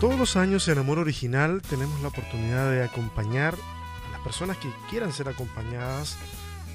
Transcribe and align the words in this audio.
Todos 0.00 0.18
los 0.18 0.36
años 0.36 0.66
en 0.68 0.78
Amor 0.78 0.98
Original 0.98 1.60
tenemos 1.60 2.00
la 2.00 2.08
oportunidad 2.08 2.70
de 2.70 2.82
acompañar 2.82 3.52
a 3.52 4.12
las 4.12 4.20
personas 4.22 4.56
que 4.56 4.72
quieran 4.88 5.12
ser 5.12 5.28
acompañadas 5.28 6.16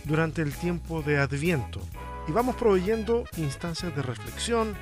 durante 0.04 0.44
el 0.44 0.54
tiempo 0.54 1.02
de 1.02 1.18
Adviento 1.18 1.80
y 2.28 2.32
vamos 2.32 2.56
proveyendo 2.56 3.24
instancias 3.38 3.96
de 3.96 4.04
reflexión, 4.04 4.76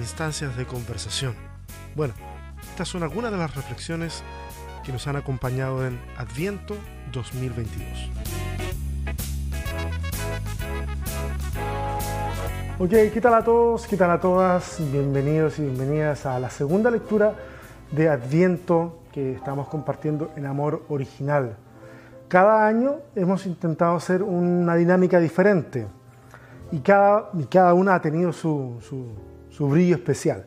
instancias 0.00 0.56
de 0.56 0.66
conversación. 0.66 1.36
Bueno, 1.94 2.12
estas 2.68 2.88
son 2.88 3.04
algunas 3.04 3.30
de 3.30 3.38
las 3.38 3.54
reflexiones 3.54 4.24
que 4.84 4.90
nos 4.90 5.06
han 5.06 5.14
acompañado 5.14 5.86
en 5.86 6.00
Adviento 6.16 6.76
2022. 7.12 7.86
Ok, 12.80 12.90
¿qué 12.90 13.20
a 13.24 13.44
todos? 13.44 13.86
¿Qué 13.86 14.02
a 14.02 14.20
todas? 14.20 14.78
Bienvenidos 14.90 15.60
y 15.60 15.62
bienvenidas 15.62 16.26
a 16.26 16.40
la 16.40 16.50
segunda 16.50 16.90
lectura 16.90 17.36
de 17.92 18.08
Adviento 18.08 18.98
que 19.12 19.32
estamos 19.32 19.68
compartiendo 19.68 20.30
en 20.36 20.46
Amor 20.46 20.84
Original. 20.88 21.56
Cada 22.28 22.66
año 22.66 22.96
hemos 23.14 23.46
intentado 23.46 23.96
hacer 23.96 24.22
una 24.22 24.74
dinámica 24.74 25.20
diferente 25.20 25.86
y 26.72 26.80
cada, 26.80 27.30
y 27.34 27.44
cada 27.44 27.72
una 27.74 27.94
ha 27.94 28.00
tenido 28.00 28.32
su, 28.32 28.78
su, 29.50 29.68
brillo 29.68 29.96
especial. 29.96 30.44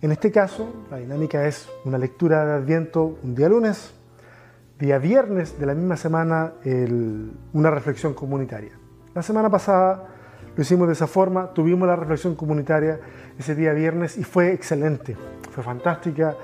En 0.00 0.12
este 0.12 0.32
caso, 0.32 0.72
la 0.90 0.96
dinámica 0.96 1.46
es 1.46 1.68
una 1.84 1.98
lectura 1.98 2.44
de 2.46 2.52
Adviento 2.54 3.18
un 3.22 3.34
día 3.34 3.48
lunes, 3.48 3.92
día 4.78 4.98
viernes 4.98 5.58
de 5.58 5.66
la 5.66 5.74
misma 5.74 5.96
semana 5.96 6.54
una 7.52 7.70
reflexión 7.70 8.14
comunitaria. 8.14 8.72
La 9.14 9.22
semana 9.22 9.50
pasada 9.50 10.06
lo 10.56 10.62
hicimos 10.62 10.88
de 10.88 10.94
esa 10.94 11.06
forma, 11.06 11.52
tuvimos 11.52 11.86
la 11.86 11.96
reflexión 11.96 12.34
comunitaria 12.34 12.98
ese 13.38 13.54
día 13.54 13.72
viernes 13.72 14.16
y 14.16 14.24
fue 14.24 14.52
excelente, 14.52 15.16
fue 15.52 15.62
fantástica 15.62 16.34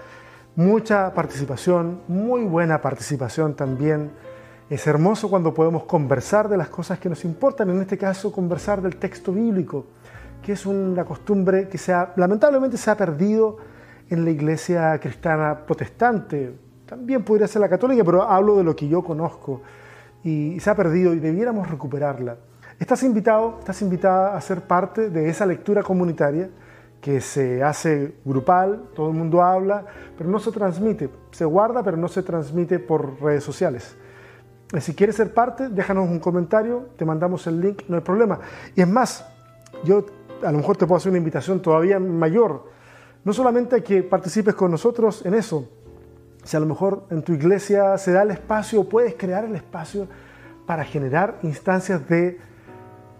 mucha 0.56 1.12
participación, 1.12 2.00
muy 2.08 2.42
buena 2.44 2.80
participación 2.80 3.54
también. 3.54 4.10
Es 4.70 4.86
hermoso 4.86 5.28
cuando 5.28 5.52
podemos 5.54 5.84
conversar 5.84 6.48
de 6.48 6.56
las 6.56 6.70
cosas 6.70 6.98
que 6.98 7.10
nos 7.10 7.24
importan, 7.24 7.70
en 7.70 7.80
este 7.82 7.98
caso 7.98 8.32
conversar 8.32 8.80
del 8.80 8.96
texto 8.96 9.32
bíblico, 9.32 9.84
que 10.42 10.52
es 10.52 10.64
una 10.64 11.04
costumbre 11.04 11.68
que 11.68 11.78
se 11.78 11.94
lamentablemente 12.16 12.78
se 12.78 12.90
ha 12.90 12.96
perdido 12.96 13.58
en 14.08 14.24
la 14.24 14.30
iglesia 14.30 14.98
cristiana 14.98 15.66
protestante. 15.66 16.58
También 16.86 17.22
podría 17.22 17.46
ser 17.46 17.60
la 17.60 17.68
católica, 17.68 18.02
pero 18.02 18.22
hablo 18.22 18.56
de 18.56 18.64
lo 18.64 18.74
que 18.74 18.88
yo 18.88 19.02
conozco 19.02 19.60
y 20.24 20.58
se 20.58 20.70
ha 20.70 20.74
perdido 20.74 21.12
y 21.12 21.18
debiéramos 21.18 21.70
recuperarla. 21.70 22.36
Estás 22.78 23.02
invitado, 23.02 23.56
estás 23.58 23.82
invitada 23.82 24.36
a 24.36 24.41
ser 24.41 24.62
parte 24.62 25.10
de 25.10 25.28
esa 25.28 25.44
lectura 25.44 25.82
comunitaria 25.82 26.48
que 27.06 27.20
se 27.20 27.62
hace 27.62 28.16
grupal, 28.24 28.88
todo 28.96 29.10
el 29.10 29.16
mundo 29.16 29.40
habla, 29.40 29.86
pero 30.18 30.28
no 30.28 30.40
se 30.40 30.50
transmite. 30.50 31.08
Se 31.30 31.44
guarda, 31.44 31.84
pero 31.84 31.96
no 31.96 32.08
se 32.08 32.24
transmite 32.24 32.80
por 32.80 33.22
redes 33.22 33.44
sociales. 33.44 33.96
Eh, 34.72 34.80
si 34.80 34.92
quieres 34.92 35.14
ser 35.14 35.32
parte, 35.32 35.68
déjanos 35.68 36.10
un 36.10 36.18
comentario, 36.18 36.88
te 36.96 37.04
mandamos 37.04 37.46
el 37.46 37.60
link, 37.60 37.82
no 37.86 37.94
hay 37.94 38.02
problema. 38.02 38.40
Y 38.74 38.80
es 38.80 38.88
más, 38.88 39.24
yo 39.84 40.04
a 40.42 40.50
lo 40.50 40.58
mejor 40.58 40.76
te 40.78 40.84
puedo 40.84 40.96
hacer 40.96 41.10
una 41.10 41.18
invitación 41.18 41.62
todavía 41.62 42.00
mayor. 42.00 42.64
No 43.22 43.32
solamente 43.32 43.76
a 43.76 43.80
que 43.84 44.02
participes 44.02 44.56
con 44.56 44.72
nosotros 44.72 45.24
en 45.24 45.34
eso, 45.34 45.68
si 46.42 46.56
a 46.56 46.60
lo 46.60 46.66
mejor 46.66 47.04
en 47.10 47.22
tu 47.22 47.34
iglesia 47.34 47.96
se 47.98 48.10
da 48.10 48.22
el 48.22 48.32
espacio, 48.32 48.82
puedes 48.82 49.14
crear 49.14 49.44
el 49.44 49.54
espacio 49.54 50.08
para 50.66 50.82
generar 50.82 51.38
instancias 51.44 52.08
de 52.08 52.41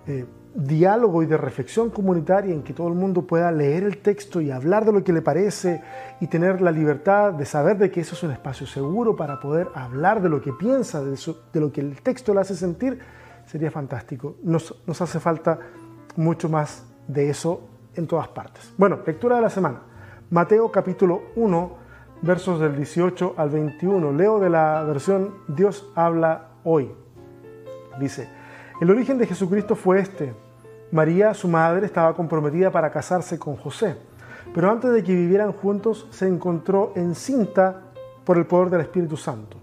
eh, 0.09 0.27
diálogo 0.57 1.23
y 1.23 1.27
de 1.27 1.37
reflexión 1.37 1.91
comunitaria 1.91 2.55
en 2.55 2.63
que 2.63 2.73
todo 2.73 2.89
el 2.89 2.95
mundo 2.95 3.27
pueda 3.27 3.53
leer 3.53 3.85
el 3.85 3.99
texto 3.99 4.41
y 4.41 4.51
hablar 4.51 4.87
de 4.87 4.93
lo 4.93 5.05
que 5.05 5.13
le 5.13 5.21
parece 5.21 5.83
y 6.19 6.29
tener 6.29 6.63
la 6.63 6.71
libertad 6.71 7.35
de 7.35 7.45
saber 7.45 7.77
de 7.77 7.91
que 7.91 8.01
eso 8.01 8.15
es 8.15 8.23
un 8.23 8.31
espacio 8.31 8.67
seguro 8.67 9.15
para 9.15 9.39
poder 9.39 9.69
hablar 9.75 10.23
de 10.23 10.31
lo 10.31 10.41
que 10.41 10.55
piensa, 10.55 11.05
de, 11.05 11.19
lo 11.61 11.71
que 11.71 11.83
el 11.83 12.01
texto 12.01 12.33
le 12.33 12.41
hace 12.41 12.57
sentir, 12.57 12.99
sería 13.45 13.71
fantástico. 13.71 14.37
Nos, 14.43 14.75
nos 14.87 15.01
hace 15.03 15.21
falta 15.21 15.59
mucho 16.17 16.49
más 16.49 16.87
de 17.07 17.29
eso 17.29 17.69
en 17.95 18.07
todas 18.07 18.29
partes. 18.29 18.73
Bueno, 18.79 19.01
lectura 19.07 19.37
de 19.37 19.43
la 19.43 19.51
semana. 19.51 19.83
Mateo 20.31 20.73
capítulo 20.73 21.23
1, 21.37 21.77
versos 22.23 22.61
del 22.61 22.75
18 22.77 23.35
al 23.37 23.51
21. 23.51 24.13
Leo 24.13 24.41
de 24.41 24.49
la 24.49 24.83
versión 24.85 25.35
Dios 25.49 25.87
habla 25.95 26.49
hoy. 26.65 26.91
Dice, 28.01 28.29
el 28.81 28.91
origen 28.91 29.19
de 29.19 29.27
Jesucristo 29.27 29.77
fue 29.77 30.01
este 30.01 30.46
María, 30.93 31.35
su 31.35 31.49
madre, 31.49 31.87
estaba 31.87 32.15
comprometida 32.15 32.71
para 32.71 32.91
casarse 32.91 33.39
con 33.39 33.57
José, 33.57 33.97
pero 34.55 34.71
antes 34.71 34.93
de 34.93 35.03
que 35.03 35.15
vivieran 35.15 35.53
juntos 35.53 36.07
se 36.11 36.27
encontró 36.27 36.93
encinta 36.95 37.83
por 38.25 38.39
el 38.39 38.47
poder 38.47 38.71
del 38.71 38.81
Espíritu 38.83 39.17
Santo. 39.17 39.59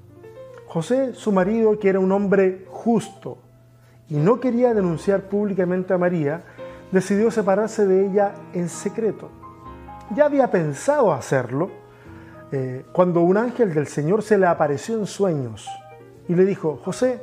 José, 0.67 1.13
su 1.13 1.31
marido, 1.31 1.77
que 1.79 1.89
era 1.89 1.99
un 1.99 2.11
hombre 2.11 2.65
justo 2.69 3.37
y 4.09 4.15
no 4.15 4.39
quería 4.39 4.73
denunciar 4.73 5.21
públicamente 5.23 5.93
a 5.93 5.97
María, 5.97 6.43
decidió 6.91 7.31
separarse 7.31 7.85
de 7.85 8.05
ella 8.05 8.33
en 8.53 8.69
secreto. 8.69 9.29
Ya 10.15 10.25
había 10.25 10.51
pensado 10.51 11.13
hacerlo 11.13 11.71
eh, 12.51 12.85
cuando 12.91 13.21
un 13.21 13.37
ángel 13.37 13.73
del 13.73 13.87
Señor 13.87 14.21
se 14.21 14.37
le 14.37 14.45
apareció 14.45 14.97
en 14.97 15.05
sueños 15.05 15.67
y 16.27 16.35
le 16.35 16.45
dijo, 16.45 16.79
José, 16.83 17.21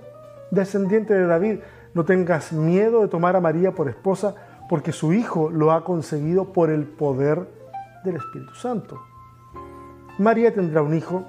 descendiente 0.50 1.15
de 1.15 1.27
David, 1.27 1.59
no 1.94 2.04
tengas 2.04 2.52
miedo 2.52 3.02
de 3.02 3.08
tomar 3.08 3.36
a 3.36 3.40
María 3.40 3.72
por 3.72 3.88
esposa, 3.88 4.34
porque 4.68 4.92
su 4.92 5.12
Hijo 5.12 5.50
lo 5.50 5.72
ha 5.72 5.84
conseguido 5.84 6.52
por 6.52 6.70
el 6.70 6.84
poder 6.84 7.48
del 8.04 8.16
Espíritu 8.16 8.54
Santo. 8.54 9.00
María 10.18 10.52
tendrá 10.52 10.82
un 10.82 10.94
hijo 10.94 11.24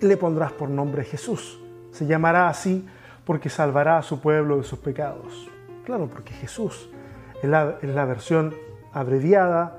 y 0.00 0.06
le 0.06 0.16
pondrás 0.16 0.52
por 0.52 0.68
nombre 0.68 1.04
Jesús. 1.04 1.60
Se 1.90 2.06
llamará 2.06 2.48
así 2.48 2.86
porque 3.24 3.50
salvará 3.50 3.98
a 3.98 4.02
su 4.02 4.20
pueblo 4.20 4.56
de 4.56 4.62
sus 4.62 4.78
pecados. 4.78 5.50
Claro, 5.84 6.08
porque 6.08 6.32
Jesús 6.32 6.88
es 7.42 7.48
la, 7.48 8.04
versión 8.04 8.54
abreviada. 8.92 9.78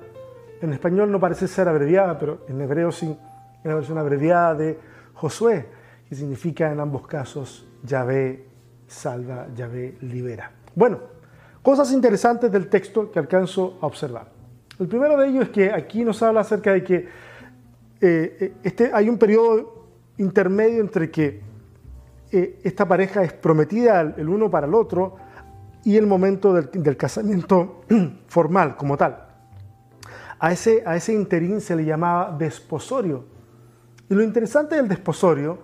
En 0.62 0.74
español 0.74 1.12
no 1.12 1.20
parece 1.20 1.48
ser 1.48 1.68
abreviada, 1.68 2.20
pero 2.20 2.46
en 2.48 2.60
hebreo 2.62 2.92
sí, 2.92 3.18
es 3.60 3.66
la 3.66 3.76
versión 3.76 3.98
abreviada 3.98 4.56
de 4.56 4.80
Josué, 5.14 5.68
que 6.08 6.16
significa 6.16 6.72
en 6.72 6.80
ambos 6.80 7.08
casos 7.08 7.68
Yahvé 7.84 8.50
salva, 8.90 9.48
Yahvé 9.56 9.98
libera. 10.02 10.52
Bueno, 10.76 11.00
cosas 11.62 11.92
interesantes 11.92 12.52
del 12.52 12.68
texto 12.68 13.12
que 13.12 13.20
alcanzo 13.20 13.78
a 13.82 13.86
observar. 13.86 14.28
El 14.80 14.88
primero 14.88 15.18
de 15.18 15.28
ellos 15.28 15.44
es 15.46 15.50
que 15.50 15.72
aquí 15.72 16.04
nos 16.04 16.22
habla 16.24 16.42
acerca 16.42 16.74
de 16.74 16.84
que 16.84 16.96
eh, 16.96 17.08
eh, 18.02 18.54
este, 18.64 18.92
hay 18.94 19.10
un 19.10 19.18
periodo 19.18 19.88
intermedio 20.18 20.82
entre 20.82 21.12
que 21.12 21.42
eh, 22.32 22.60
esta 22.64 22.88
pareja 22.88 23.24
es 23.24 23.34
prometida 23.34 24.02
el 24.02 24.30
uno 24.30 24.50
para 24.50 24.68
el 24.68 24.74
otro 24.74 25.18
y 25.84 25.98
el 25.98 26.08
momento 26.08 26.54
del, 26.54 26.98
casamiento 26.98 27.82
formal 28.28 28.76
como 28.76 28.98
tal. 28.98 29.26
A 30.40 30.52
ese, 30.52 30.84
a 30.86 30.96
ese 30.96 31.14
interín 31.14 31.60
se 31.60 31.76
le 31.76 31.84
llamaba 31.84 32.36
desposorio. 32.38 33.26
Y 34.10 34.14
lo 34.14 34.24
interesante 34.24 34.76
del 34.76 34.88
desposorio 34.88 35.60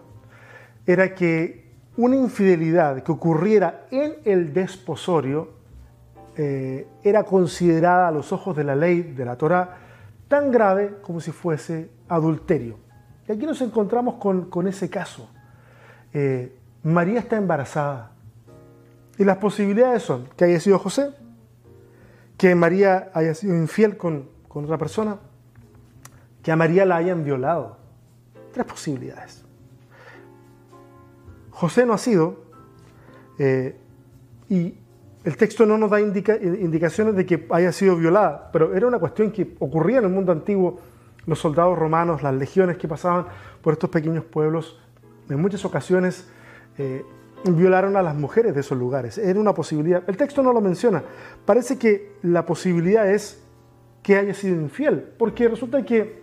era 0.86 1.16
que 1.16 1.65
una 1.98 2.16
infidelidad 2.16 3.04
que 3.04 3.12
ocurriera 3.12 3.86
en 3.92 4.16
el 4.26 4.54
desposorio 4.54 5.54
eh, 6.38 6.88
era 7.04 7.24
considerada 7.24 8.10
a 8.10 8.12
los 8.12 8.34
ojos 8.34 8.56
de 8.58 8.66
la 8.66 8.76
ley 8.76 9.02
de 9.02 9.24
la 9.24 9.38
Torah 9.38 9.78
tan 10.28 10.52
grave 10.52 10.98
como 11.02 11.22
si 11.22 11.32
fuese 11.32 11.90
adulterio. 12.10 12.78
Y 13.28 13.32
aquí 13.32 13.46
nos 13.46 13.62
encontramos 13.62 14.16
con, 14.16 14.68
ese 14.68 14.90
caso. 14.90 15.30
Eh, 16.14 16.58
María 16.84 17.20
está 17.20 17.38
embarazada 17.38 18.12
y 19.18 19.24
las 19.24 19.38
posibilidades 19.38 20.04
son 20.04 20.28
que 20.36 20.46
haya 20.46 20.60
sido 20.60 20.78
José, 20.78 21.12
que 22.38 22.54
María 22.54 23.10
haya 23.14 23.34
sido 23.34 23.56
infiel 23.56 23.96
con, 23.96 24.30
con 24.50 24.66
otra 24.66 24.78
persona, 24.78 25.18
que 26.44 26.52
a 26.52 26.56
María 26.56 26.86
la 26.86 26.98
hayan 26.98 27.24
violado. 27.24 27.78
Tres 28.54 28.66
posibilidades. 28.66 29.45
José 31.56 31.86
no 31.86 31.94
ha 31.94 31.98
sido, 31.98 32.36
eh, 33.40 33.78
y 34.50 34.76
el 35.24 35.38
texto 35.38 35.66
no 35.66 35.78
nos 35.78 35.90
da 35.90 36.02
indicaciones 36.02 37.16
de 37.16 37.26
que 37.26 37.48
haya 37.50 37.72
sido 37.72 37.96
violada, 37.96 38.50
pero 38.52 38.76
era 38.76 38.86
una 38.86 39.00
cuestión 39.00 39.32
que 39.32 39.56
ocurría 39.60 40.00
en 40.00 40.04
el 40.04 40.12
mundo 40.12 40.34
antiguo. 40.34 40.80
Los 41.26 41.40
soldados 41.40 41.80
romanos, 41.80 42.22
las 42.22 42.36
legiones 42.36 42.78
que 42.78 42.90
pasaban 42.90 43.28
por 43.62 43.72
estos 43.72 43.90
pequeños 43.90 44.26
pueblos, 44.26 44.80
en 45.30 45.42
muchas 45.42 45.64
ocasiones 45.64 46.28
eh, 46.78 47.04
violaron 47.46 47.96
a 47.96 48.04
las 48.04 48.16
mujeres 48.16 48.54
de 48.54 48.60
esos 48.60 48.78
lugares. 48.78 49.18
Era 49.18 49.40
una 49.40 49.54
posibilidad. 49.54 50.04
El 50.08 50.18
texto 50.18 50.44
no 50.44 50.52
lo 50.52 50.60
menciona. 50.60 51.04
Parece 51.46 51.80
que 51.80 52.18
la 52.22 52.46
posibilidad 52.46 53.10
es 53.10 53.42
que 54.04 54.18
haya 54.18 54.34
sido 54.34 54.60
infiel, 54.60 55.02
porque 55.18 55.48
resulta 55.48 55.84
que 55.86 56.22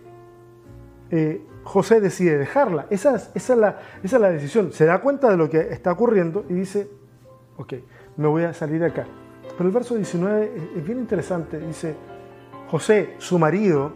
eh, 1.09 1.41
José 1.63 2.01
decide 2.01 2.37
dejarla. 2.37 2.87
Esa 2.89 3.15
es, 3.15 3.49
la, 3.49 4.29
decisión. 4.29 4.71
Se 4.73 4.85
da 4.85 5.01
cuenta 5.01 5.29
de 5.29 5.37
lo 5.37 5.49
que 5.49 5.59
está 5.59 5.91
ocurriendo 5.91 6.45
y 6.49 6.53
dice, 6.53 6.89
ok, 7.57 7.73
me 8.17 8.27
voy 8.27 8.43
a 8.43 8.53
salir 8.53 8.79
de 8.79 8.87
acá. 8.87 9.05
Pero 9.57 9.69
el 9.69 9.73
verso 9.73 9.95
19 9.95 10.51
es 10.75 10.85
bien 10.85 10.99
interesante. 10.99 11.59
Dice, 11.59 11.95
José, 12.69 13.15
su 13.17 13.39
marido, 13.39 13.93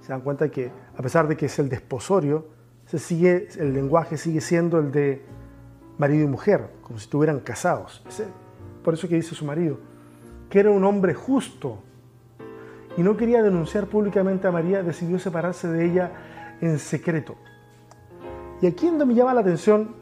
se 0.00 0.08
dan 0.08 0.20
cuenta 0.20 0.48
que 0.50 0.70
a 0.96 1.02
pesar 1.02 1.28
de 1.28 1.36
que 1.36 1.46
es 1.46 1.58
el 1.58 1.68
desposorio, 1.68 2.46
se 2.86 2.98
sigue, 2.98 3.48
el 3.58 3.74
lenguaje 3.74 4.16
sigue 4.16 4.40
siendo 4.40 4.78
el 4.78 4.90
de 4.90 5.22
marido 5.98 6.24
y 6.24 6.28
mujer, 6.28 6.70
como 6.82 6.98
si 6.98 7.04
estuvieran 7.04 7.40
casados. 7.40 8.02
Por 8.82 8.94
eso 8.94 9.08
que 9.08 9.16
dice 9.16 9.34
su 9.34 9.44
marido, 9.44 9.78
que 10.48 10.60
era 10.60 10.70
un 10.70 10.84
hombre 10.84 11.12
justo 11.12 11.82
y 12.96 13.02
no 13.02 13.16
quería 13.16 13.42
denunciar 13.42 13.86
públicamente 13.86 14.48
a 14.48 14.50
María, 14.50 14.82
decidió 14.82 15.18
separarse 15.18 15.68
de 15.68 15.84
ella 15.84 16.12
en 16.60 16.78
secreto. 16.78 17.36
Y 18.60 18.66
aquí 18.66 18.86
donde 18.86 19.06
me 19.06 19.14
llama 19.14 19.34
la 19.34 19.40
atención 19.40 19.94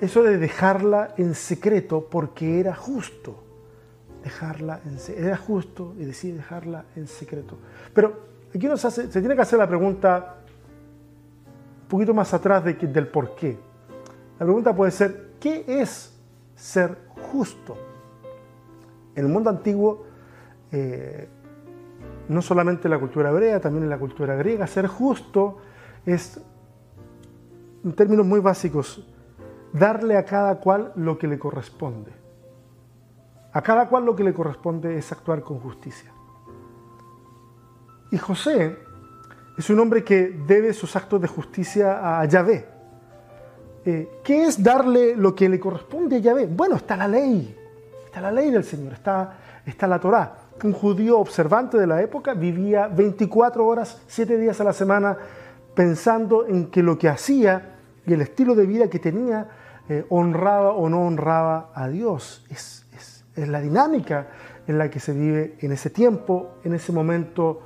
eso 0.00 0.22
de 0.22 0.38
dejarla 0.38 1.14
en 1.18 1.34
secreto 1.34 2.08
porque 2.10 2.60
era 2.60 2.74
justo. 2.74 3.44
Dejarla 4.24 4.80
en 4.84 4.98
era 5.24 5.36
justo 5.36 5.94
y 5.98 6.04
decide 6.04 6.38
dejarla 6.38 6.84
en 6.96 7.06
secreto. 7.06 7.58
Pero 7.92 8.20
aquí 8.54 8.66
nos 8.66 8.80
se 8.80 9.08
tiene 9.08 9.34
que 9.34 9.42
hacer 9.42 9.58
la 9.58 9.68
pregunta 9.68 10.36
un 11.82 11.88
poquito 11.88 12.14
más 12.14 12.32
atrás 12.32 12.64
de, 12.64 12.74
del 12.74 13.08
por 13.08 13.34
qué. 13.34 13.58
La 14.38 14.46
pregunta 14.46 14.74
puede 14.74 14.90
ser, 14.90 15.32
¿qué 15.38 15.64
es 15.66 16.18
ser 16.54 16.96
justo? 17.32 17.76
En 19.14 19.26
el 19.26 19.30
mundo 19.30 19.50
antiguo, 19.50 20.06
eh, 20.72 21.28
no 22.28 22.40
solamente 22.40 22.86
en 22.86 22.92
la 22.92 22.98
cultura 22.98 23.30
hebrea, 23.30 23.60
también 23.60 23.84
en 23.84 23.90
la 23.90 23.98
cultura 23.98 24.34
griega, 24.36 24.66
ser 24.66 24.86
justo 24.86 25.58
es, 26.12 26.40
en 27.84 27.92
términos 27.92 28.26
muy 28.26 28.40
básicos, 28.40 29.06
darle 29.72 30.16
a 30.16 30.24
cada 30.24 30.58
cual 30.60 30.92
lo 30.96 31.18
que 31.18 31.26
le 31.26 31.38
corresponde. 31.38 32.12
A 33.52 33.62
cada 33.62 33.88
cual 33.88 34.04
lo 34.04 34.14
que 34.14 34.24
le 34.24 34.32
corresponde 34.32 34.96
es 34.96 35.10
actuar 35.12 35.42
con 35.42 35.58
justicia. 35.60 36.12
Y 38.10 38.18
José 38.18 38.76
es 39.56 39.70
un 39.70 39.78
hombre 39.78 40.02
que 40.02 40.28
debe 40.46 40.72
sus 40.72 40.94
actos 40.96 41.20
de 41.20 41.28
justicia 41.28 42.20
a 42.20 42.24
Yahvé. 42.24 42.66
Eh, 43.84 44.20
¿Qué 44.22 44.44
es 44.44 44.62
darle 44.62 45.16
lo 45.16 45.34
que 45.34 45.48
le 45.48 45.58
corresponde 45.58 46.16
a 46.16 46.18
Yahvé? 46.18 46.46
Bueno, 46.46 46.76
está 46.76 46.96
la 46.96 47.08
ley, 47.08 47.56
está 48.04 48.20
la 48.20 48.30
ley 48.30 48.50
del 48.50 48.64
Señor, 48.64 48.92
está, 48.92 49.36
está 49.64 49.86
la 49.86 49.98
Torá. 49.98 50.34
Un 50.62 50.72
judío 50.72 51.18
observante 51.18 51.78
de 51.78 51.86
la 51.86 52.02
época 52.02 52.34
vivía 52.34 52.88
24 52.88 53.66
horas, 53.66 54.02
7 54.06 54.36
días 54.36 54.60
a 54.60 54.64
la 54.64 54.72
semana, 54.72 55.16
pensando 55.74 56.46
en 56.46 56.70
que 56.70 56.82
lo 56.82 56.98
que 56.98 57.08
hacía 57.08 57.76
y 58.06 58.12
el 58.12 58.20
estilo 58.20 58.54
de 58.54 58.66
vida 58.66 58.88
que 58.88 58.98
tenía 58.98 59.48
eh, 59.88 60.04
honraba 60.08 60.72
o 60.72 60.88
no 60.88 61.06
honraba 61.06 61.70
a 61.74 61.88
Dios. 61.88 62.44
Es, 62.50 62.86
es, 62.96 63.24
es 63.34 63.48
la 63.48 63.60
dinámica 63.60 64.28
en 64.66 64.78
la 64.78 64.90
que 64.90 65.00
se 65.00 65.12
vive 65.12 65.56
en 65.60 65.72
ese 65.72 65.90
tiempo, 65.90 66.58
en 66.64 66.74
ese 66.74 66.92
momento 66.92 67.62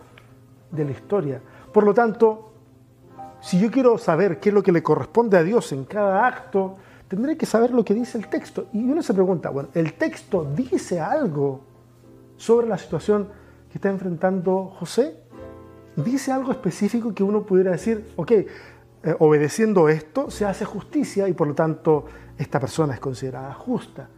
de 0.71 0.85
la 0.85 0.91
historia. 0.91 1.41
Por 1.73 1.85
lo 1.85 1.93
tanto, 1.93 2.53
si 3.41 3.61
yo 3.61 3.71
quiero 3.71 3.99
saber 3.99 4.41
qué 4.41 4.49
es 4.49 4.55
lo 4.55 4.63
que 4.63 4.73
le 4.73 4.83
corresponde 4.83 5.37
a 5.37 5.43
Dios 5.43 5.71
en 5.73 5.85
cada 5.85 6.27
acto, 6.27 6.77
tendré 7.09 7.37
que 7.37 7.47
saber 7.47 7.73
lo 7.73 7.85
que 7.85 7.93
dice 7.93 8.17
el 8.17 8.29
texto. 8.29 8.69
Y 8.73 8.83
uno 8.83 9.03
se 9.03 9.13
pregunta, 9.13 9.51
bueno, 9.51 9.69
¿el 9.75 9.95
texto 9.95 10.51
dice 10.55 11.01
algo 11.01 11.61
sobre 12.37 12.67
la 12.67 12.79
situación 12.79 13.29
que 13.71 13.79
está 13.79 13.91
enfrentando 13.91 14.73
José? 14.79 15.24
¿Dice 15.97 16.33
algo 16.33 16.51
específico 16.51 17.15
que 17.15 17.23
uno 17.23 17.43
pudiera 17.43 17.71
decir, 17.71 18.13
ok, 18.17 18.31
eh, 18.33 18.47
obedeciendo 19.19 19.89
esto 19.89 20.31
se 20.31 20.45
hace 20.45 20.65
justicia 20.65 21.29
y 21.29 21.33
por 21.35 21.47
lo 21.47 21.55
tanto 21.55 22.07
esta 22.37 22.59
persona 22.59 22.95
es 22.95 23.01
considerada 23.01 23.55
justa? 23.55 24.09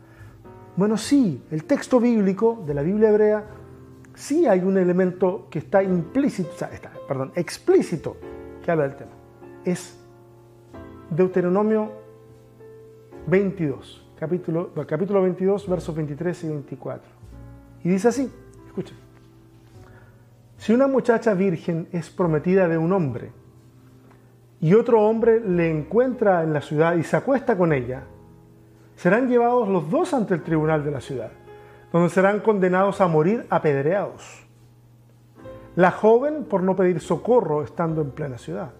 Bueno, 0.76 0.96
sí, 0.96 1.42
el 1.50 1.64
texto 1.64 2.00
bíblico 2.00 2.62
de 2.66 2.74
la 2.74 2.82
Biblia 2.82 3.10
hebrea 3.10 3.44
sí 4.14 4.46
hay 4.46 4.60
un 4.60 4.78
elemento 4.78 5.48
que 5.50 5.58
está 5.58 5.82
implícito, 5.82 6.50
está, 6.50 6.90
perdón, 7.06 7.32
explícito 7.34 8.16
que 8.64 8.70
habla 8.70 8.84
del 8.84 8.96
tema. 8.96 9.12
Es 9.64 9.98
Deuteronomio 11.10 11.92
22, 13.26 14.06
capítulo, 14.18 14.72
capítulo 14.86 15.22
22, 15.22 15.68
versos 15.68 15.94
23 15.94 16.44
y 16.44 16.48
24. 16.48 17.10
Y 17.84 17.88
dice 17.90 18.08
así, 18.08 18.32
escuchen. 18.66 19.05
Si 20.66 20.72
una 20.72 20.88
muchacha 20.88 21.32
virgen 21.32 21.86
es 21.92 22.10
prometida 22.10 22.66
de 22.66 22.76
un 22.76 22.92
hombre 22.92 23.30
y 24.60 24.74
otro 24.74 25.00
hombre 25.00 25.38
le 25.38 25.70
encuentra 25.70 26.42
en 26.42 26.52
la 26.52 26.60
ciudad 26.60 26.96
y 26.96 27.04
se 27.04 27.16
acuesta 27.16 27.56
con 27.56 27.72
ella, 27.72 28.02
serán 28.96 29.28
llevados 29.28 29.68
los 29.68 29.88
dos 29.88 30.12
ante 30.12 30.34
el 30.34 30.42
tribunal 30.42 30.84
de 30.84 30.90
la 30.90 31.00
ciudad 31.00 31.30
donde 31.92 32.08
serán 32.08 32.40
condenados 32.40 33.00
a 33.00 33.06
morir 33.06 33.46
apedreados. 33.48 34.44
La 35.76 35.92
joven 35.92 36.46
por 36.46 36.64
no 36.64 36.74
pedir 36.74 36.98
socorro 36.98 37.62
estando 37.62 38.02
en 38.02 38.10
plena 38.10 38.36
ciudad, 38.36 38.72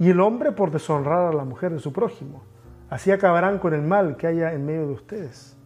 y 0.00 0.10
el 0.10 0.18
hombre 0.18 0.50
por 0.50 0.72
deshonrar 0.72 1.28
a 1.28 1.32
la 1.32 1.44
mujer 1.44 1.70
de 1.70 1.78
su 1.78 1.92
prójimo. 1.92 2.42
Así 2.90 3.12
acabarán 3.12 3.60
con 3.60 3.74
el 3.74 3.82
mal 3.82 4.16
que 4.16 4.26
haya 4.26 4.52
en 4.54 4.66
medio 4.66 4.88
de 4.88 4.94
ustedes. 4.94 5.56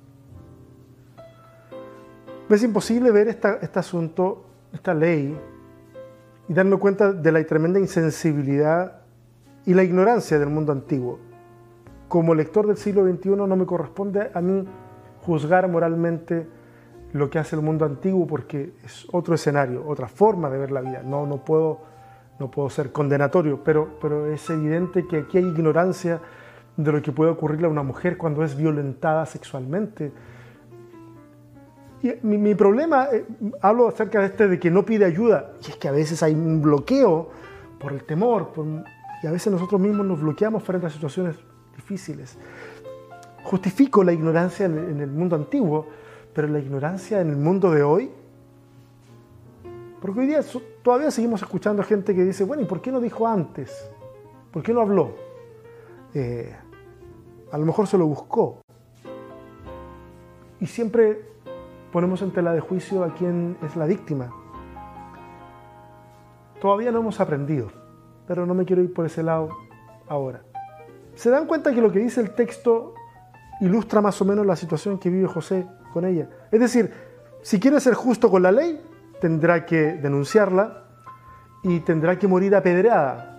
Es 2.50 2.62
imposible 2.62 3.11
ver 3.11 3.29
este 3.29 3.79
asunto, 3.79 4.45
esta 4.76 4.94
ley, 4.94 5.37
y 6.49 6.52
darme 6.52 6.76
cuenta 6.76 7.12
de 7.12 7.32
la 7.32 7.44
tremenda 7.44 7.81
insensibilidad 7.81 9.00
y 9.64 9.75
la 9.75 9.82
ignorancia 9.82 10.38
del 10.38 10.49
mundo 10.49 10.73
antiguo. 10.73 11.19
Como 12.08 12.34
lector 12.34 12.69
del 12.69 12.76
siglo 12.76 13.05
XXI 13.05 13.31
no 13.31 13.56
me 13.56 13.67
corresponde 13.67 14.31
a 14.32 14.40
mí 14.40 14.64
juzgar 15.23 15.69
moralmente 15.69 16.46
lo 17.12 17.31
que 17.31 17.38
hace 17.38 17.56
el 17.56 17.62
mundo 17.62 17.84
antiguo 17.84 18.26
porque 18.26 18.75
es 18.84 19.06
otro 19.11 19.34
escenario, 19.34 19.87
otra 19.87 20.06
forma 20.06 20.49
de 20.50 20.58
ver 20.58 20.70
la 20.70 20.81
vida. 20.81 21.02
No, 21.05 21.26
no, 21.26 21.44
puedo, 21.44 21.81
no 22.38 22.50
puedo 22.50 22.70
ser 22.70 22.93
condenatorio, 22.93 23.62
pero, 23.64 23.99
pero 24.00 24.26
es 24.32 24.49
evidente 24.50 25.06
que 25.06 25.19
aquí 25.19 25.38
hay 25.38 25.44
ignorancia 25.44 26.20
de 26.76 26.93
lo 26.93 27.02
que 27.02 27.11
puede 27.11 27.31
ocurrirle 27.31 27.67
a 27.67 27.70
una 27.70 27.82
mujer 27.82 28.17
cuando 28.17 28.44
es 28.44 28.56
violentada 28.56 29.26
sexualmente. 29.26 30.12
Y 32.06 32.26
mi, 32.26 32.55
problema, 32.55 33.08
eh, 33.12 33.25
hablo 33.61 33.88
acerca 33.88 34.20
de 34.20 34.26
este 34.26 34.49
de 34.49 34.58
que 34.61 34.70
no 34.70 34.85
pide 34.85 35.05
ayuda, 35.05 35.53
y 35.67 35.70
es 35.70 35.76
que 35.76 35.88
a 35.88 35.93
veces 35.93 36.23
hay 36.23 36.35
un 36.35 36.62
bloqueo 36.62 37.31
por 37.81 37.93
el 37.93 38.05
temor, 38.05 38.53
y 39.23 39.26
a 39.26 39.31
veces 39.31 39.53
nosotros 39.53 39.81
mismos 39.81 40.06
nos 40.06 40.20
bloqueamos 40.20 40.62
frente 40.62 40.87
a 40.87 40.91
situaciones 40.91 41.37
difíciles. 41.75 42.38
Justifico 43.43 44.05
la 44.05 44.12
ignorancia 44.12 44.67
en 44.67 45.00
el 45.00 45.11
mundo 45.11 45.37
antiguo, 45.37 45.87
pero 46.33 46.49
la 46.49 46.59
ignorancia 46.59 47.21
en 47.21 47.30
el 47.30 47.37
mundo 47.37 47.71
de 47.71 47.83
hoy, 47.83 48.11
porque 50.00 50.21
hoy 50.21 50.26
día 50.26 50.40
todavía 50.83 51.11
seguimos 51.11 51.42
escuchando 51.42 51.83
gente 51.83 52.14
que 52.14 52.25
dice, 52.25 52.45
bueno, 52.45 52.62
¿y 52.62 52.66
por 52.66 52.80
qué 52.80 52.92
no 52.92 53.00
dijo 53.00 53.26
antes? 53.26 53.90
¿Por 54.52 54.62
qué 54.62 54.73
no 54.73 54.80
habló? 54.83 55.16
Eh, 56.14 56.54
a 57.50 57.59
lo 57.59 57.66
mejor 57.66 57.87
se 57.87 57.99
lo 57.99 58.07
buscó. 58.07 58.61
Y 60.61 60.66
siempre 60.66 61.36
ponemos 61.93 62.23
en 62.23 62.33
tela 62.33 62.52
de 62.52 62.61
juicio 62.61 63.05
a 63.05 63.14
quien 63.14 63.57
es 63.62 63.76
la 63.76 63.87
víctima. 63.87 64.31
Todavía 66.61 66.90
no 66.90 67.00
hemos 67.00 67.21
aprendido, 67.21 67.69
pero 68.26 68.47
no 68.47 68.55
me 68.55 68.64
quiero 68.64 68.83
ir 68.83 68.93
por 68.93 69.07
ese 69.07 69.23
lado 69.23 69.50
ahora. 70.09 70.43
¿Se 71.14 71.31
dan 71.31 71.47
cuenta 71.47 71.73
que 71.73 71.81
lo 71.81 71.93
que 71.93 71.99
dice 71.99 72.21
el 72.21 72.31
texto 72.31 72.95
ilustra 73.61 74.00
más 74.00 74.21
o 74.21 74.25
menos 74.25 74.47
la 74.47 74.57
situación 74.57 74.99
que 74.99 75.11
vive 75.11 75.26
José 75.26 75.66
con 75.93 76.05
ella. 76.05 76.28
Es 76.50 76.61
decir, 76.61 76.93
si 77.43 77.59
quiere 77.59 77.81
ser 77.81 77.95
justo 77.95 78.31
con 78.31 78.43
la 78.43 78.52
ley, 78.52 78.81
tendrá 79.21 79.64
que 79.64 79.95
denunciarla 79.95 80.85
y 81.62 81.81
tendrá 81.81 82.19
que 82.19 82.28
morir 82.28 82.55
apedreada. 82.55 83.33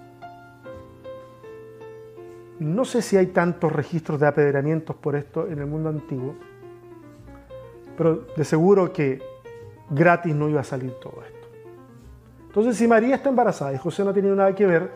No 2.60 2.86
sé 2.86 3.04
si 3.04 3.18
hay 3.18 3.28
tantos 3.28 3.72
registros 3.72 4.20
de 4.20 4.28
apedreamientos 4.28 4.96
por 4.96 5.16
esto 5.16 5.48
en 5.48 5.60
el 5.60 5.68
mundo 5.68 5.90
antiguo, 5.90 6.36
pero 7.98 8.28
de 8.36 8.46
seguro 8.46 8.94
que 8.94 9.20
gratis 9.90 10.34
no 10.36 10.48
iba 10.48 10.62
a 10.62 10.64
salir 10.64 10.94
todo 11.02 11.24
esto. 11.26 11.48
Entonces, 12.48 12.78
si 12.78 12.88
María 12.88 13.16
está 13.16 13.30
embarazada 13.30 13.74
y 13.74 13.78
José 13.78 14.04
no 14.04 14.12
ha 14.12 14.14
tenido 14.14 14.36
nada 14.36 14.54
que 14.56 14.66
ver, 14.66 14.92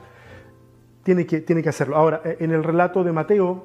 tiene 1.04 1.26
que, 1.26 1.42
tiene 1.42 1.62
que 1.62 1.70
hacerlo. 1.70 1.96
Ahora, 1.96 2.22
en 2.24 2.52
el 2.52 2.64
relato 2.64 3.04
de 3.04 3.12
Mateo, 3.12 3.64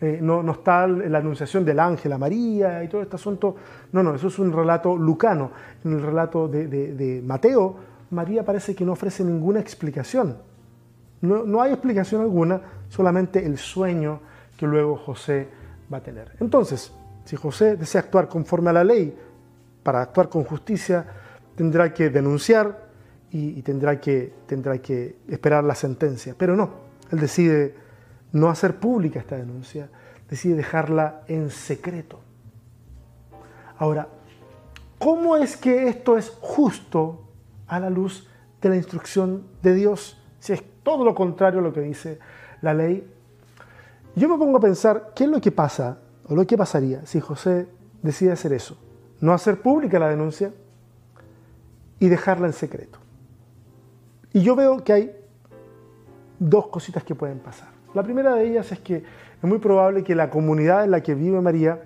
eh, 0.00 0.18
no, 0.20 0.50
está 0.50 0.86
la 0.86 1.18
anunciación 1.18 1.64
del 1.64 1.80
ángel 1.80 2.12
a 2.12 2.18
María 2.18 2.84
y 2.84 2.88
todo 2.88 3.00
este 3.00 3.16
asunto. 3.16 3.56
No, 3.92 4.02
no, 4.02 4.14
eso 4.14 4.28
es 4.28 4.38
un 4.38 4.52
relato 4.52 4.96
lucano. 4.96 5.50
En 5.84 5.92
el 5.94 6.02
relato 6.02 6.48
de, 6.48 7.22
Mateo, 7.24 7.76
María 8.10 8.44
parece 8.44 8.74
que 8.74 8.84
no 8.84 8.92
ofrece 8.92 9.24
ninguna 9.24 9.60
explicación. 9.60 10.36
No, 11.22 11.44
no, 11.44 11.62
hay 11.62 11.72
explicación 11.72 12.20
alguna, 12.20 12.60
solamente 12.90 13.44
el 13.44 13.56
sueño 13.56 14.20
que 14.56 14.66
luego 14.66 14.96
José 14.96 15.48
va 15.92 15.98
a 15.98 16.02
tener. 16.02 16.32
Entonces, 16.40 16.92
si 17.26 17.34
José 17.34 17.76
desea 17.76 18.02
actuar 18.02 18.28
conforme 18.28 18.70
a 18.70 18.72
la 18.72 18.84
ley, 18.84 19.14
para 19.82 20.00
actuar 20.00 20.28
con 20.28 20.44
justicia, 20.44 21.04
tendrá 21.56 21.92
que 21.92 22.08
denunciar 22.08 22.86
y, 23.32 23.60
tendrá, 23.62 24.00
que, 24.00 24.32
tendrá 24.46 24.78
que 24.78 25.16
esperar 25.28 25.64
la 25.64 25.74
sentencia. 25.74 26.36
Pero 26.38 26.56
no, 26.56 26.70
él 27.10 27.18
decide 27.18 27.74
no 28.32 28.48
hacer 28.48 28.76
pública 28.76 29.18
esta 29.18 29.36
denuncia, 29.36 29.90
decide 30.30 30.54
dejarla 30.54 31.22
en 31.26 31.50
secreto. 31.50 32.20
Ahora, 33.78 34.08
¿cómo 34.98 35.36
es 35.36 35.56
que 35.56 35.88
esto 35.88 36.16
es 36.16 36.30
justo 36.40 37.28
a 37.66 37.80
la 37.80 37.90
luz 37.90 38.28
de 38.62 38.68
la 38.68 38.76
instrucción 38.76 39.48
de 39.62 39.74
Dios? 39.74 40.16
Si 40.38 40.52
es 40.52 40.62
todo 40.84 41.04
lo 41.04 41.14
contrario 41.14 41.58
a 41.58 41.62
lo 41.62 41.72
que 41.72 41.80
dice 41.80 42.20
la 42.62 42.72
ley. 42.72 43.04
Yo 44.14 44.28
me 44.28 44.38
pongo 44.38 44.58
a 44.58 44.60
pensar, 44.60 45.12
¿qué 45.14 45.24
es 45.24 45.30
lo 45.30 45.40
que 45.40 45.50
pasa 45.50 45.98
o 46.28 46.34
lo 46.34 46.46
que 46.46 46.56
pasaría 46.56 47.04
si 47.06 47.20
José 47.20 47.68
decide 48.02 48.32
hacer 48.32 48.52
eso? 48.52 48.76
No 49.20 49.32
hacer 49.32 49.60
pública 49.60 49.98
la 49.98 50.08
denuncia 50.08 50.52
y 51.98 52.08
dejarla 52.08 52.46
en 52.46 52.52
secreto. 52.52 52.98
Y 54.32 54.42
yo 54.42 54.54
veo 54.54 54.84
que 54.84 54.92
hay 54.92 55.16
dos 56.38 56.68
cositas 56.68 57.04
que 57.04 57.14
pueden 57.14 57.38
pasar. 57.38 57.68
La 57.94 58.02
primera 58.02 58.34
de 58.34 58.46
ellas 58.46 58.70
es 58.72 58.80
que 58.80 58.96
es 58.96 59.48
muy 59.48 59.58
probable 59.58 60.04
que 60.04 60.14
la 60.14 60.28
comunidad 60.28 60.84
en 60.84 60.90
la 60.90 61.02
que 61.02 61.14
vive 61.14 61.40
María, 61.40 61.82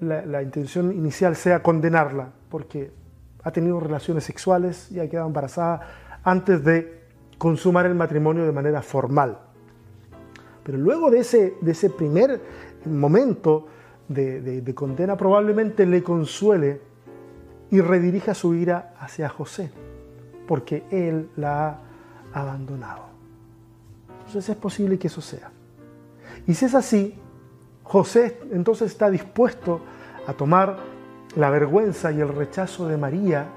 la, 0.00 0.42
intención 0.42 0.92
inicial 0.92 1.36
sea 1.36 1.62
condenarla, 1.62 2.32
porque 2.50 2.90
ha 3.42 3.50
tenido 3.50 3.80
relaciones 3.80 4.24
sexuales 4.24 4.90
y 4.90 5.00
ha 5.00 5.08
quedado 5.08 5.26
embarazada 5.26 5.80
antes 6.22 6.64
de 6.64 7.02
consumar 7.38 7.86
el 7.86 7.94
matrimonio 7.94 8.44
de 8.44 8.52
manera 8.52 8.82
formal. 8.82 9.38
Pero 10.64 10.78
luego 10.78 11.10
de 11.10 11.20
ese, 11.20 11.54
de 11.60 11.72
ese 11.72 11.90
primer 11.90 12.40
momento 12.86 13.66
de, 14.08 14.40
de 14.40 14.74
condena, 14.74 15.16
probablemente 15.16 15.86
le 15.86 16.02
consuele 16.02 16.80
y 17.70 17.80
redirija 17.80 18.34
su 18.34 18.54
ira 18.54 18.94
hacia 18.98 19.28
José, 19.28 19.70
porque 20.46 20.84
él 20.90 21.30
la 21.36 21.68
ha 21.68 21.78
abandonado. 22.32 23.04
Entonces 24.26 24.48
es 24.50 24.56
posible 24.56 24.98
que 24.98 25.08
eso 25.08 25.20
sea. 25.20 25.50
Y 26.46 26.54
si 26.54 26.64
es 26.64 26.74
así, 26.74 27.18
José 27.82 28.40
entonces 28.52 28.90
está 28.90 29.10
dispuesto 29.10 29.80
a 30.26 30.32
tomar 30.32 30.78
la 31.36 31.50
vergüenza 31.50 32.12
y 32.12 32.20
el 32.20 32.28
rechazo 32.28 32.88
de 32.88 32.96
María 32.96 33.48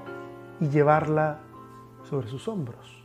y 0.60 0.68
llevarla 0.68 1.40
sobre 2.08 2.28
sus 2.28 2.48
hombros. 2.48 3.04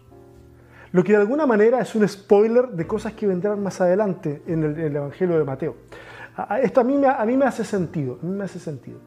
Lo 0.91 1.03
que 1.03 1.13
de 1.13 1.19
alguna 1.19 1.45
manera 1.45 1.79
es 1.79 1.95
un 1.95 2.07
spoiler 2.07 2.69
de 2.69 2.85
cosas 2.85 3.13
que 3.13 3.25
vendrán 3.25 3.63
más 3.63 3.79
adelante 3.79 4.41
en 4.45 4.63
el, 4.63 4.95
Evangelio 4.95 5.37
de 5.37 5.43
Mateo. 5.43 5.75
Esto 6.61 6.81
a 6.81 6.83
mí, 6.83 6.97
me, 6.97 7.07
a 7.07 7.23
mí 7.25 7.37
me 7.37 7.45
hace 7.45 7.63
sentido, 7.63 8.19
a 8.21 8.25
mí 8.25 8.35
me 8.35 8.43
hace 8.43 8.59
sentido. 8.59 8.99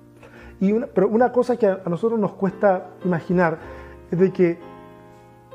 Y 0.61 0.73
pero 0.95 1.09
una 1.09 1.33
cosa 1.33 1.57
que 1.57 1.67
a 1.67 1.83
nosotros 1.87 2.19
nos 2.19 2.33
cuesta 2.33 2.91
imaginar 3.05 3.59
es 4.11 4.19
de 4.19 4.33
que 4.33 4.59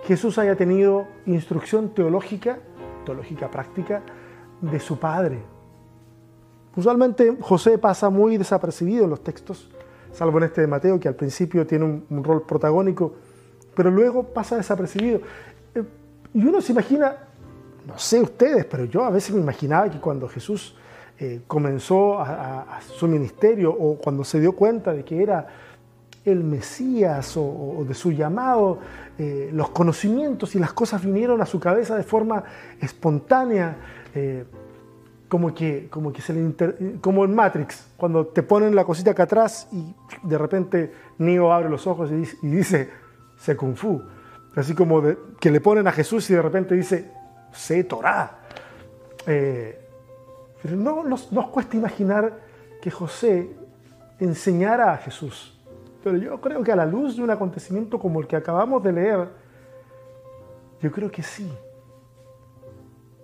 Jesús 0.03 0.37
haya 0.37 0.55
tenido 0.55 1.07
instrucción 1.25 1.93
teológica, 1.93 2.59
teológica 3.05 3.49
práctica, 3.49 4.01
de 4.61 4.79
su 4.79 4.99
padre. 4.99 5.39
Usualmente 6.75 7.37
José 7.41 7.77
pasa 7.77 8.09
muy 8.09 8.37
desapercibido 8.37 9.05
en 9.05 9.09
los 9.09 9.23
textos, 9.23 9.69
salvo 10.11 10.37
en 10.37 10.45
este 10.45 10.61
de 10.61 10.67
Mateo, 10.67 10.99
que 10.99 11.07
al 11.07 11.15
principio 11.15 11.65
tiene 11.65 12.03
un, 12.09 12.23
rol 12.23 12.43
protagónico, 12.45 13.13
pero 13.75 13.89
luego 13.91 14.23
pasa 14.23 14.57
desapercibido. 14.57 15.21
Eh, 15.75 15.83
y 16.33 16.45
uno 16.45 16.61
se 16.61 16.71
imagina, 16.71 17.17
no 17.87 17.97
sé 17.97 18.21
ustedes, 18.21 18.65
pero 18.65 18.85
yo 18.85 19.03
a 19.03 19.09
veces 19.09 19.33
me 19.33 19.41
imaginaba 19.41 19.89
que 19.89 19.99
cuando 19.99 20.27
Jesús 20.27 20.75
eh, 21.19 21.41
comenzó 21.47 22.19
a, 22.19 22.79
su 22.81 23.07
ministerio 23.07 23.71
o 23.71 23.97
cuando 23.97 24.23
se 24.23 24.39
dio 24.39 24.53
cuenta 24.53 24.93
de 24.93 25.03
que 25.03 25.21
era 25.21 25.47
el 26.25 26.43
Mesías 26.43 27.35
o, 27.37 27.85
de 27.87 27.93
su 27.93 28.11
llamado, 28.11 28.79
eh, 29.17 29.49
los 29.51 29.69
conocimientos 29.69 30.55
y 30.55 30.59
las 30.59 30.73
cosas 30.73 31.03
vinieron 31.03 31.41
a 31.41 31.45
su 31.45 31.59
cabeza 31.59 31.95
de 31.95 32.03
forma 32.03 32.43
espontánea. 32.79 33.75
como 35.27 35.53
que, 35.53 35.87
como 35.89 36.11
que 36.11 36.21
se 36.21 36.33
le 36.33 36.99
como 37.01 37.23
en 37.23 37.35
Matrix, 37.35 37.87
cuando 37.97 38.27
te 38.27 38.41
ponen 38.41 38.75
la 38.75 38.83
cosita 38.83 39.11
acá 39.11 39.23
atrás 39.23 39.67
y 39.71 39.93
de 40.23 40.37
repente 40.37 40.91
Neo 41.19 41.51
abre 41.53 41.69
los 41.69 41.85
ojos 41.85 42.11
y 42.11 42.15
dice, 42.15 42.37
y 42.41 42.47
dice 42.47 42.89
se 43.39 43.55
kung 43.55 43.75
fu. 43.75 44.01
Así 44.55 44.73
como 44.73 45.01
que 45.39 45.51
le 45.51 45.61
ponen 45.61 45.87
a 45.87 45.91
Jesús 45.91 46.29
y 46.29 46.33
de 46.33 46.41
repente 46.41 46.75
dice, 46.75 47.11
sé 47.51 47.83
Torah. 47.83 48.39
Eh, 49.25 49.88
pero 50.61 50.75
no 50.75 51.03
nos, 51.03 51.31
nos 51.31 51.47
cuesta 51.49 51.77
imaginar 51.77 52.39
que 52.81 52.91
José 52.91 53.55
enseñara 54.19 54.93
a 54.93 54.97
Jesús. 54.97 55.57
Pero 56.03 56.17
yo 56.17 56.39
creo 56.39 56.63
que 56.63 56.71
a 56.71 56.75
la 56.75 56.85
luz 56.85 57.17
de 57.17 57.23
un 57.23 57.29
acontecimiento 57.29 57.99
como 57.99 58.19
el 58.19 58.27
que 58.27 58.35
acabamos 58.35 58.81
de 58.83 58.91
leer, 58.91 59.29
yo 60.81 60.91
creo 60.91 61.11
que 61.11 61.23
sí. 61.23 61.51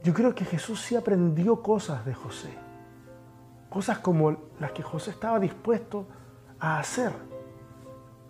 Yo 0.04 0.14
creo 0.14 0.36
que 0.36 0.46
Jesús 0.46 0.82
sí 0.82 0.96
aprendió 0.96 1.62
cosas 1.62 2.06
de 2.06 2.14
José. 2.14 2.50
Cosas 3.70 4.00
como 4.00 4.38
las 4.60 4.72
que 4.72 4.84
José 4.84 5.12
estaba 5.12 5.40
dispuesto 5.40 6.06
a 6.60 6.80
hacer. 6.80 7.12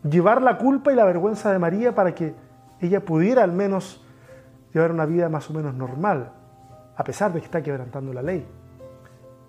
Llevar 0.04 0.42
la 0.42 0.58
culpa 0.58 0.94
y 0.94 0.96
la 0.96 1.06
vergüenza 1.06 1.52
de 1.52 1.60
María 1.60 1.94
para 1.94 2.14
que 2.14 2.36
ella 2.80 3.04
pudiera 3.04 3.44
al 3.44 3.52
menos 3.52 4.06
llevar 4.74 4.92
una 4.92 5.06
vida 5.06 5.30
más 5.30 5.50
o 5.50 5.54
menos 5.54 5.74
normal, 5.74 6.32
a 6.96 7.04
pesar 7.04 7.34
de 7.34 7.40
que 7.40 7.46
está 7.46 7.64
quebrantando 7.64 8.14
la 8.14 8.22
ley. 8.22 8.46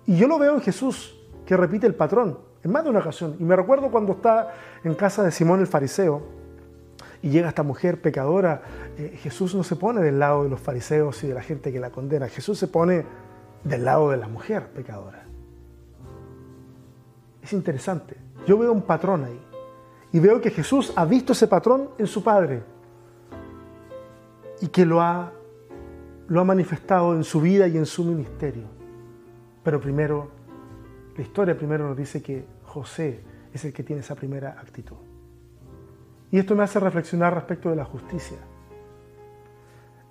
Y 0.07 0.17
yo 0.17 0.27
lo 0.27 0.39
veo 0.39 0.55
en 0.55 0.61
Jesús, 0.61 1.19
que 1.45 1.55
repite 1.55 1.85
el 1.85 1.93
patrón 1.93 2.39
en 2.63 2.71
más 2.71 2.83
de 2.83 2.89
una 2.89 2.99
ocasión. 2.99 3.35
Y 3.39 3.43
me 3.43 3.55
recuerdo 3.55 3.91
cuando 3.91 4.13
está 4.13 4.53
en 4.83 4.95
casa 4.95 5.23
de 5.23 5.31
Simón 5.31 5.59
el 5.59 5.67
fariseo 5.67 6.23
y 7.21 7.29
llega 7.29 7.49
esta 7.49 7.63
mujer 7.63 8.01
pecadora, 8.01 8.61
eh, 8.97 9.17
Jesús 9.21 9.53
no 9.53 9.63
se 9.63 9.75
pone 9.75 10.01
del 10.01 10.17
lado 10.17 10.43
de 10.43 10.49
los 10.49 10.59
fariseos 10.59 11.23
y 11.23 11.27
de 11.27 11.33
la 11.33 11.41
gente 11.41 11.71
que 11.71 11.79
la 11.79 11.89
condena, 11.89 12.27
Jesús 12.29 12.57
se 12.57 12.67
pone 12.67 13.05
del 13.63 13.83
lado 13.83 14.11
de 14.11 14.17
la 14.17 14.27
mujer 14.27 14.69
pecadora. 14.69 15.25
Es 17.41 17.53
interesante. 17.53 18.15
Yo 18.45 18.57
veo 18.57 18.71
un 18.71 18.83
patrón 18.83 19.25
ahí. 19.25 19.41
Y 20.13 20.19
veo 20.19 20.39
que 20.39 20.51
Jesús 20.51 20.93
ha 20.95 21.03
visto 21.05 21.33
ese 21.33 21.47
patrón 21.47 21.89
en 21.97 22.07
su 22.07 22.23
Padre 22.23 22.63
y 24.61 24.67
que 24.67 24.85
lo 24.85 25.01
ha, 25.01 25.33
lo 26.27 26.39
ha 26.39 26.43
manifestado 26.45 27.13
en 27.13 27.25
su 27.25 27.41
vida 27.41 27.67
y 27.67 27.77
en 27.77 27.85
su 27.85 28.05
ministerio. 28.05 28.76
Pero 29.67 29.81
primero, 29.81 30.29
la 31.17 31.21
historia 31.21 31.57
primero 31.57 31.89
nos 31.89 31.97
dice 31.97 32.21
que 32.21 32.45
José 32.63 33.19
es 33.53 33.65
el 33.65 33.73
que 33.73 33.83
tiene 33.83 33.99
esa 33.99 34.15
primera 34.15 34.51
actitud. 34.51 34.95
Y 36.31 36.39
esto 36.39 36.55
me 36.55 36.63
hace 36.63 36.79
reflexionar 36.79 37.33
respecto 37.33 37.69
de 37.69 37.75
la 37.75 37.83
justicia. 37.83 38.37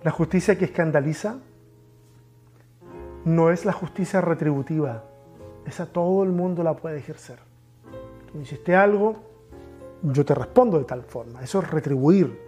La 0.03 0.11
justicia 0.11 0.59
que 0.59 0.65
escandaliza 0.65 1.39
no 3.25 3.49
es 3.49 3.65
la 3.65 3.73
justicia 3.73 4.21
retributiva. 4.21 5.05
Esa 5.65 5.87
todo 5.87 6.23
el 6.23 6.29
mundo 6.29 6.61
la 6.61 6.75
puede 6.75 6.99
ejercer. 6.99 7.39
Tú 8.31 8.39
hiciste 8.39 8.75
algo, 8.75 9.15
yo 10.03 10.23
te 10.23 10.35
respondo 10.35 10.77
de 10.77 10.85
tal 10.85 11.01
forma. 11.01 11.41
Eso 11.41 11.63
es 11.63 11.71
retribuir. 11.71 12.46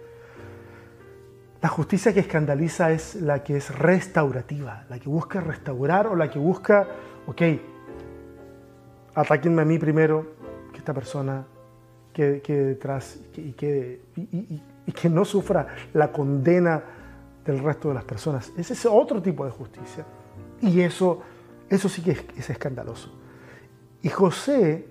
La 1.62 1.68
justicia 1.68 2.14
que 2.14 2.20
escandaliza 2.20 2.90
es 2.90 3.16
la 3.16 3.42
que 3.42 3.58
es 3.58 3.76
restaurativa, 3.78 4.84
la 4.88 4.98
que 4.98 5.10
busca 5.10 5.40
restaurar 5.40 6.06
o 6.06 6.16
la 6.16 6.30
que 6.30 6.38
busca, 6.38 6.88
ok, 7.26 7.42
ataquenme 9.14 9.60
a 9.60 9.64
mí 9.66 9.78
primero, 9.78 10.26
que 10.72 10.78
esta 10.78 10.94
persona 10.94 11.44
quede, 12.14 12.40
detrás 12.64 13.20
y 13.36 13.52
que, 13.52 14.00
y, 14.16 14.92
que 14.92 15.10
no 15.10 15.24
sufra 15.24 15.66
la 15.92 16.10
condena 16.10 16.82
del 17.44 17.58
resto 17.58 17.88
de 17.88 17.94
las 17.94 18.04
personas. 18.04 18.52
Ese 18.56 18.72
es 18.72 18.86
otro 18.86 19.20
tipo 19.20 19.44
de 19.44 19.50
justicia. 19.50 20.06
Y 20.62 20.80
eso, 20.80 21.20
eso 21.68 21.88
sí 21.90 22.02
que 22.02 22.12
es 22.36 22.48
escandaloso. 22.48 23.12
Y 24.02 24.08
José 24.08 24.86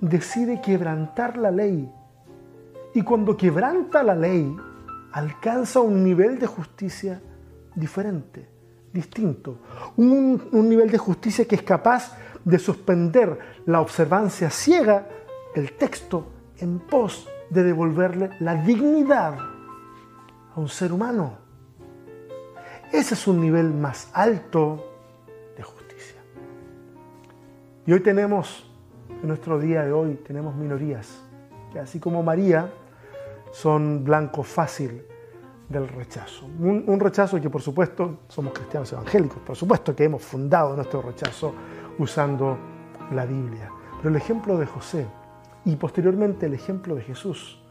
decide 0.00 0.60
quebrantar 0.60 1.36
la 1.36 1.52
ley. 1.52 1.88
Y 2.94 3.02
cuando 3.02 3.36
quebranta 3.36 4.02
la 4.02 4.14
ley, 4.14 4.56
alcanza 5.14 5.80
un 5.80 6.02
nivel 6.02 6.40
de 6.40 6.46
justicia 6.46 7.22
diferente, 7.76 8.48
distinto. 8.92 9.58
Un, 9.96 10.68
nivel 10.68 10.90
de 10.90 10.98
justicia 10.98 11.46
que 11.46 11.54
es 11.54 11.62
capaz 11.62 12.16
de 12.44 12.58
suspender 12.58 13.38
la 13.66 13.80
observancia 13.80 14.50
ciega 14.50 15.06
del 15.54 15.72
texto 15.74 16.26
en 16.58 16.80
pos 16.80 17.28
de 17.48 17.62
devolverle 17.62 18.30
la 18.40 18.56
dignidad 18.56 19.38
a 20.54 20.60
un 20.60 20.68
ser 20.68 20.92
humano. 20.92 21.38
Ese 22.92 23.14
es 23.14 23.26
un 23.28 23.40
nivel 23.40 23.72
más 23.72 24.10
alto 24.12 24.84
de 25.56 25.62
justicia. 25.62 26.20
Y 27.86 27.92
hoy 27.92 28.00
tenemos, 28.00 28.68
en 29.22 29.28
nuestro 29.28 29.60
día 29.60 29.84
de 29.84 29.92
hoy, 29.92 30.14
tenemos 30.26 30.56
minorías, 30.56 31.22
que 31.72 31.78
así 31.78 32.00
como 32.00 32.24
María, 32.24 32.72
son 33.54 34.02
blanco 34.02 34.42
fácil 34.42 35.04
del 35.68 35.86
rechazo. 35.86 36.46
Un, 36.58 36.98
rechazo 36.98 37.40
que 37.40 37.48
por 37.48 37.62
supuesto 37.62 38.22
somos 38.26 38.52
cristianos 38.52 38.92
evangélicos, 38.92 39.38
por 39.38 39.54
supuesto 39.54 39.94
que 39.94 40.04
hemos 40.04 40.22
fundado 40.22 40.74
nuestro 40.74 41.00
rechazo 41.00 41.54
usando 41.98 42.58
la 43.12 43.24
Biblia. 43.24 43.70
Pero 43.98 44.10
el 44.10 44.16
ejemplo 44.16 44.58
de 44.58 44.66
José 44.66 45.06
y 45.64 45.76
posteriormente 45.76 46.46
el 46.46 46.54
ejemplo 46.54 46.96
de 46.96 47.02
Jesús 47.02 47.62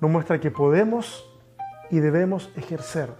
nos 0.00 0.10
muestra 0.10 0.40
que 0.40 0.50
podemos 0.50 1.30
y 1.90 2.00
debemos 2.00 2.50
ejercer 2.56 3.10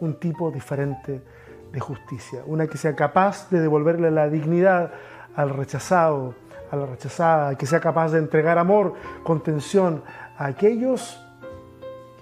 un 0.00 0.14
tipo 0.18 0.50
diferente 0.50 1.22
de 1.70 1.80
justicia, 1.80 2.42
una 2.46 2.66
que 2.66 2.78
sea 2.78 2.96
capaz 2.96 3.48
de 3.50 3.60
devolverle 3.60 4.10
la 4.10 4.28
dignidad 4.28 4.90
al 5.36 5.50
rechazado, 5.50 6.34
a 6.72 6.76
la 6.76 6.86
rechazada, 6.86 7.56
que 7.56 7.66
sea 7.66 7.78
capaz 7.78 8.10
de 8.10 8.18
entregar 8.18 8.58
amor, 8.58 8.94
contención 9.22 10.02
a 10.36 10.46
aquellos 10.46 11.23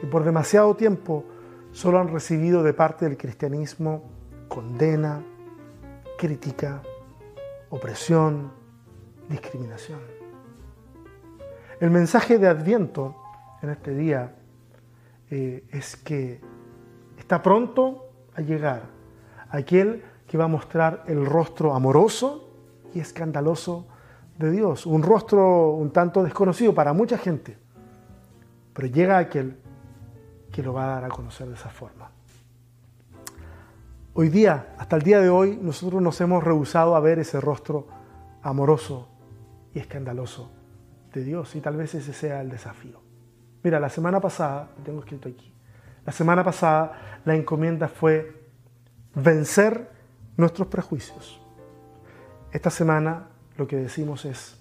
que 0.02 0.08
por 0.08 0.24
demasiado 0.24 0.74
tiempo 0.74 1.24
solo 1.70 2.00
han 2.00 2.08
recibido 2.08 2.64
de 2.64 2.74
parte 2.74 3.04
del 3.04 3.16
cristianismo 3.16 4.02
condena, 4.48 5.22
crítica, 6.18 6.82
opresión, 7.70 8.50
discriminación. 9.28 10.00
El 11.78 11.90
mensaje 11.90 12.40
de 12.40 12.48
Adviento 12.48 13.14
en 13.62 13.70
este 13.70 13.94
día 13.94 14.34
eh, 15.30 15.62
es 15.70 15.94
que 15.94 16.40
está 17.16 17.40
pronto 17.40 18.10
a 18.34 18.40
llegar 18.40 18.82
aquel 19.50 20.02
que 20.26 20.36
va 20.36 20.46
a 20.46 20.48
mostrar 20.48 21.04
el 21.06 21.24
rostro 21.24 21.74
amoroso 21.74 22.50
y 22.92 22.98
escandaloso 22.98 23.86
de 24.36 24.50
Dios, 24.50 24.84
un 24.84 25.04
rostro 25.04 25.70
un 25.70 25.92
tanto 25.92 26.24
desconocido 26.24 26.74
para 26.74 26.92
mucha 26.92 27.18
gente, 27.18 27.56
pero 28.74 28.88
llega 28.88 29.18
aquel 29.18 29.61
que 30.52 30.62
lo 30.62 30.74
va 30.74 30.84
a 30.84 31.00
dar 31.00 31.04
a 31.06 31.08
conocer 31.08 31.48
de 31.48 31.54
esa 31.54 31.70
forma. 31.70 32.10
Hoy 34.14 34.28
día, 34.28 34.74
hasta 34.76 34.96
el 34.96 35.02
día 35.02 35.20
de 35.20 35.30
hoy, 35.30 35.58
nosotros 35.60 36.02
nos 36.02 36.20
hemos 36.20 36.44
rehusado 36.44 36.94
a 36.94 37.00
ver 37.00 37.18
ese 37.18 37.40
rostro 37.40 37.88
amoroso 38.42 39.08
y 39.72 39.78
escandaloso 39.78 40.52
de 41.14 41.24
Dios 41.24 41.56
y 41.56 41.62
tal 41.62 41.76
vez 41.76 41.94
ese 41.94 42.12
sea 42.12 42.42
el 42.42 42.50
desafío. 42.50 43.00
Mira, 43.62 43.80
la 43.80 43.88
semana 43.88 44.20
pasada, 44.20 44.68
tengo 44.84 45.00
escrito 45.00 45.30
aquí, 45.30 45.54
la 46.04 46.12
semana 46.12 46.44
pasada 46.44 47.20
la 47.24 47.34
encomienda 47.34 47.88
fue 47.88 48.50
vencer 49.14 49.90
nuestros 50.36 50.68
prejuicios. 50.68 51.40
Esta 52.50 52.68
semana 52.68 53.28
lo 53.56 53.66
que 53.66 53.76
decimos 53.76 54.26
es, 54.26 54.58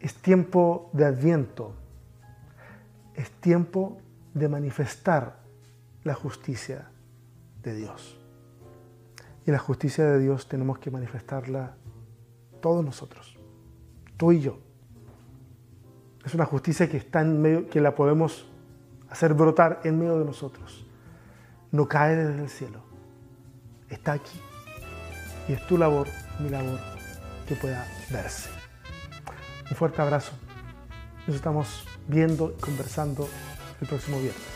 es 0.00 0.14
tiempo 0.16 0.90
de 0.92 1.06
adviento, 1.06 1.74
es 3.14 3.30
tiempo 3.30 4.01
de 4.34 4.48
manifestar 4.48 5.40
la 6.04 6.14
justicia 6.14 6.90
de 7.62 7.74
Dios. 7.74 8.18
Y 9.46 9.50
la 9.50 9.58
justicia 9.58 10.04
de 10.04 10.18
Dios 10.18 10.48
tenemos 10.48 10.78
que 10.78 10.90
manifestarla 10.90 11.74
todos 12.60 12.84
nosotros, 12.84 13.36
tú 14.16 14.32
y 14.32 14.40
yo. 14.40 14.58
Es 16.24 16.34
una 16.34 16.46
justicia 16.46 16.88
que 16.88 16.96
está 16.96 17.20
en 17.20 17.42
medio, 17.42 17.68
que 17.68 17.80
la 17.80 17.94
podemos 17.94 18.46
hacer 19.10 19.34
brotar 19.34 19.80
en 19.84 19.98
medio 19.98 20.18
de 20.18 20.24
nosotros. 20.24 20.86
No 21.72 21.88
cae 21.88 22.14
desde 22.14 22.42
el 22.42 22.48
cielo. 22.48 22.82
Está 23.88 24.12
aquí. 24.12 24.40
Y 25.48 25.54
es 25.54 25.66
tu 25.66 25.76
labor, 25.76 26.06
mi 26.38 26.48
labor, 26.48 26.78
que 27.48 27.56
pueda 27.56 27.84
verse. 28.10 28.48
Un 29.68 29.76
fuerte 29.76 30.00
abrazo. 30.00 30.32
Nos 31.26 31.36
estamos 31.36 31.84
viendo 32.06 32.54
y 32.56 32.60
conversando 32.60 33.28
el 33.82 33.88
próximo 33.88 34.20
viernes. 34.20 34.51